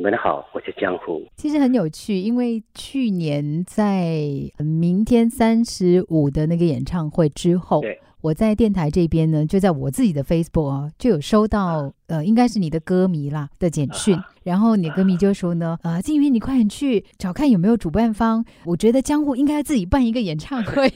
[0.00, 1.22] 你们好，我是江湖。
[1.36, 4.18] 其实很有趣，因为去年在
[4.56, 20.90] 明天三十五的那个演唱会之后，对，我在电台这边呢，就在我自己的 Facebook 啊，就有收到呃，应该是你的歌迷啦的简讯，然后你的歌迷就说呢，啊，静云你快点去找看有没有主办方，我觉得江湖应该自己办一个演唱会。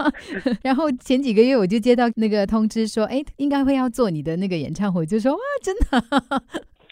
[0.64, 6.42] 然后前几个月我就接到那个通知说，哎，应该会要做你的那个演唱会，就说哇，真的。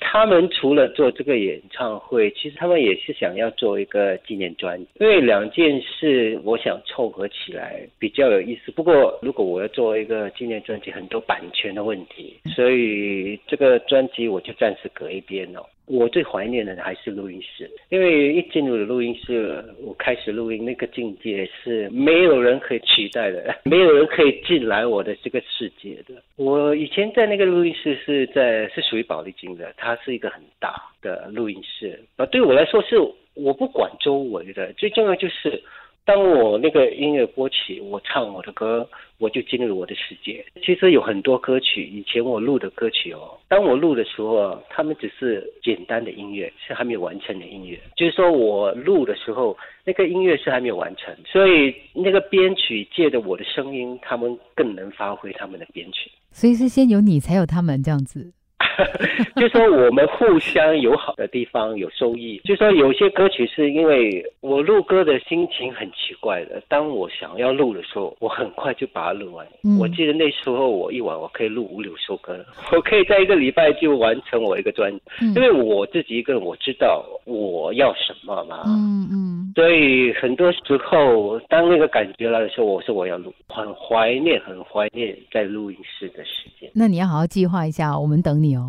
[0.06, 8.70] 他们除了做这个演唱会，其实他们也是想要做一个纪念专辑，因为两件事我想凑合起来比较有意思。
[8.70, 15.66] 不过如果我要做一个纪念专辑，很多版权的问题，所以这个专辑我就暂时搁一边了。
[15.86, 26.14] 我最怀念的还是录音室，因为一进入录音室，我开始录音，那个境界是没有人可以取代的， 没有人可以进来我的这个世界的。
[26.36, 32.96] 我以前在那个录音室是在是属于宝丽金的，它是一个很大的录音室啊，对我来说是
[33.34, 35.62] 我不管周围的，最重要就是。
[36.06, 38.86] 当我那个音乐播起，我唱我的歌，
[39.18, 40.44] 我就进入我的世界。
[40.62, 47.80] 其实有很多歌曲，以前我录的歌曲哦，当我录的时候，他们只是简单的音乐，是还没有完成的音乐。
[47.96, 56.10] 就是说我录的时候，那个音乐是还没有完成，所以那个编曲借着我的声音，他们更能发挥他们的编曲。
[56.30, 58.30] 所以是先有你，才有他们这样子。
[59.36, 62.40] 就说我们互相有好的地方，有收益。
[62.44, 69.46] 就说有些歌曲是因为我录歌的心情很奇怪的，当我想要录的时候，我很快就把它录完。
[69.78, 75.00] 我记得那时候我一晚我可以录五六首歌， 我可以在一个礼拜就完成我一个专辑，
[75.34, 78.62] 因为我自己一个人我知道我要什么嘛。
[78.66, 79.52] 嗯嗯。
[79.54, 86.68] 所以很多时候当那个感觉来的时候，我说我要录，很怀念，很怀念在录音室的时间。
[86.74, 88.63] 那你要好好计划一下，我们等你哦。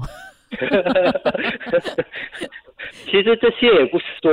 [3.06, 4.32] 其实这些也不是说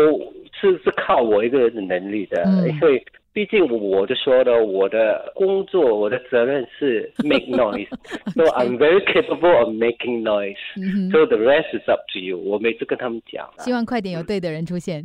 [0.61, 12.36] 是是靠我一个人的能力的，因为毕竟我就说的，我的工作我的责任是 make noise，so I'm very capable of making noise，so the rest is up to you。
[12.39, 15.01] 我每次跟他们讲，希望快点有对的人出现。